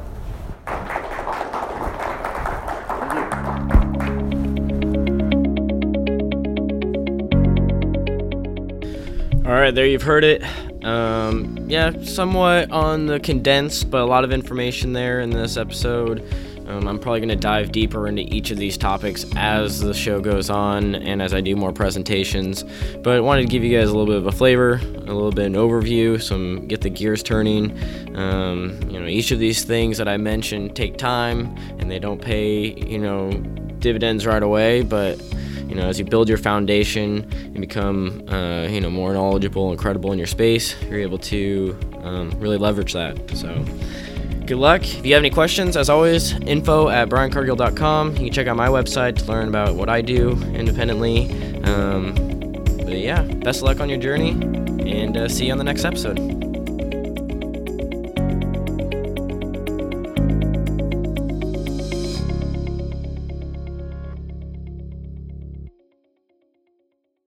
Right, 9.62 9.74
there 9.76 9.86
you've 9.86 10.02
heard 10.02 10.24
it. 10.24 10.42
Um, 10.84 11.56
yeah, 11.68 11.92
somewhat 12.02 12.72
on 12.72 13.06
the 13.06 13.20
condensed, 13.20 13.90
but 13.90 14.00
a 14.00 14.04
lot 14.04 14.24
of 14.24 14.32
information 14.32 14.92
there 14.92 15.20
in 15.20 15.30
this 15.30 15.56
episode. 15.56 16.26
Um, 16.66 16.88
I'm 16.88 16.98
probably 16.98 17.20
going 17.20 17.28
to 17.28 17.36
dive 17.36 17.70
deeper 17.70 18.08
into 18.08 18.22
each 18.22 18.50
of 18.50 18.56
these 18.56 18.76
topics 18.76 19.24
as 19.36 19.78
the 19.78 19.94
show 19.94 20.20
goes 20.20 20.50
on 20.50 20.96
and 20.96 21.22
as 21.22 21.32
I 21.32 21.40
do 21.40 21.54
more 21.54 21.72
presentations. 21.72 22.64
But 23.04 23.16
I 23.16 23.20
wanted 23.20 23.42
to 23.42 23.48
give 23.48 23.62
you 23.62 23.76
guys 23.78 23.88
a 23.88 23.92
little 23.92 24.06
bit 24.06 24.16
of 24.16 24.26
a 24.26 24.32
flavor, 24.32 24.74
a 24.74 25.12
little 25.12 25.30
bit 25.30 25.46
of 25.46 25.54
an 25.54 25.60
overview, 25.60 26.20
some 26.20 26.66
get 26.66 26.80
the 26.80 26.90
gears 26.90 27.22
turning. 27.22 27.78
Um, 28.16 28.80
you 28.90 28.98
know, 28.98 29.06
each 29.06 29.30
of 29.30 29.38
these 29.38 29.62
things 29.62 29.96
that 29.98 30.08
I 30.08 30.16
mentioned 30.16 30.74
take 30.74 30.96
time 30.96 31.56
and 31.78 31.88
they 31.88 32.00
don't 32.00 32.20
pay, 32.20 32.72
you 32.72 32.98
know, 32.98 33.30
dividends 33.78 34.26
right 34.26 34.42
away, 34.42 34.82
but 34.82 35.20
you 35.72 35.80
know, 35.80 35.88
as 35.88 35.98
you 35.98 36.04
build 36.04 36.28
your 36.28 36.36
foundation 36.36 37.26
and 37.32 37.58
become, 37.58 38.28
uh, 38.28 38.66
you 38.68 38.78
know, 38.78 38.90
more 38.90 39.14
knowledgeable 39.14 39.70
and 39.70 39.78
credible 39.78 40.12
in 40.12 40.18
your 40.18 40.26
space, 40.26 40.76
you're 40.82 41.00
able 41.00 41.16
to 41.16 41.74
um, 42.02 42.30
really 42.32 42.58
leverage 42.58 42.92
that. 42.92 43.16
So 43.34 43.64
good 44.44 44.58
luck. 44.58 44.82
If 44.82 45.06
you 45.06 45.14
have 45.14 45.22
any 45.22 45.30
questions, 45.30 45.78
as 45.78 45.88
always, 45.88 46.32
info 46.40 46.90
at 46.90 47.08
briancargill.com. 47.08 48.10
You 48.10 48.24
can 48.24 48.32
check 48.34 48.48
out 48.48 48.56
my 48.58 48.68
website 48.68 49.16
to 49.16 49.24
learn 49.24 49.48
about 49.48 49.74
what 49.74 49.88
I 49.88 50.02
do 50.02 50.32
independently. 50.52 51.30
Um, 51.62 52.16
but 52.76 52.98
yeah, 52.98 53.22
best 53.22 53.60
of 53.60 53.62
luck 53.62 53.80
on 53.80 53.88
your 53.88 53.98
journey, 53.98 54.32
and 54.32 55.16
uh, 55.16 55.26
see 55.26 55.46
you 55.46 55.52
on 55.52 55.58
the 55.58 55.64
next 55.64 55.86
episode. 55.86 56.41